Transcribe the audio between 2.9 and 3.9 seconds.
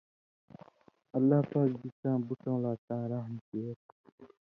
رحم کیر